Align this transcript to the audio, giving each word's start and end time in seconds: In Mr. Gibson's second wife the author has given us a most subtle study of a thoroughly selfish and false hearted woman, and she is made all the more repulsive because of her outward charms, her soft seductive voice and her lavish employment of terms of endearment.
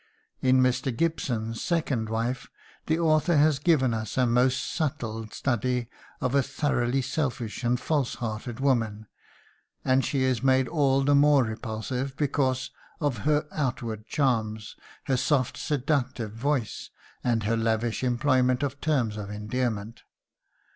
In 0.41 0.61
Mr. 0.61 0.91
Gibson's 0.97 1.61
second 1.61 2.09
wife 2.09 2.49
the 2.87 2.97
author 2.97 3.37
has 3.37 3.59
given 3.59 3.93
us 3.93 4.17
a 4.17 4.25
most 4.25 4.73
subtle 4.73 5.27
study 5.27 5.91
of 6.19 6.33
a 6.33 6.41
thoroughly 6.41 7.03
selfish 7.03 7.63
and 7.63 7.79
false 7.79 8.15
hearted 8.15 8.59
woman, 8.59 9.05
and 9.85 10.03
she 10.03 10.23
is 10.23 10.41
made 10.41 10.67
all 10.67 11.03
the 11.03 11.13
more 11.13 11.43
repulsive 11.43 12.17
because 12.17 12.71
of 12.99 13.19
her 13.29 13.45
outward 13.51 14.07
charms, 14.07 14.75
her 15.03 15.17
soft 15.17 15.55
seductive 15.55 16.33
voice 16.33 16.89
and 17.23 17.43
her 17.43 17.55
lavish 17.55 18.03
employment 18.03 18.63
of 18.63 18.81
terms 18.81 19.17
of 19.17 19.29
endearment. 19.29 20.01